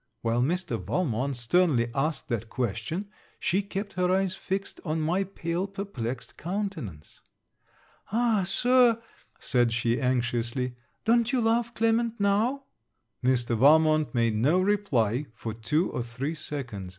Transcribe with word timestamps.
While 0.23 0.41
Mr. 0.41 0.83
Valmont 0.83 1.35
sternly 1.35 1.91
asked 1.93 2.27
that 2.29 2.49
question, 2.49 3.07
she 3.39 3.61
kept 3.61 3.93
her 3.93 4.09
eyes 4.09 4.33
fixed 4.33 4.79
on 4.83 4.99
my 4.99 5.23
pale 5.23 5.67
perplexed 5.67 6.37
countenance. 6.37 7.21
'Ah, 8.11 8.41
Sir,' 8.41 8.99
said 9.39 9.71
she 9.71 10.01
anxiously, 10.01 10.73
'don't 11.05 11.31
you 11.31 11.39
love 11.39 11.75
Clement 11.75 12.19
now?' 12.19 12.63
Mr. 13.23 13.55
Valmont 13.55 14.15
made 14.15 14.33
no 14.35 14.59
reply 14.59 15.27
for 15.35 15.53
two 15.53 15.91
or 15.91 16.01
three 16.01 16.33
seconds. 16.33 16.89